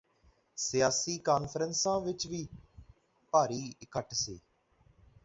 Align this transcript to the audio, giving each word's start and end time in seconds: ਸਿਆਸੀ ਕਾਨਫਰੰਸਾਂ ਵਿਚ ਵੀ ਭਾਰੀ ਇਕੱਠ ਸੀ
ਸਿਆਸੀ 0.57 1.17
ਕਾਨਫਰੰਸਾਂ 1.19 1.99
ਵਿਚ 2.01 2.25
ਵੀ 2.27 2.47
ਭਾਰੀ 3.33 3.61
ਇਕੱਠ 3.81 4.13
ਸੀ 4.15 4.39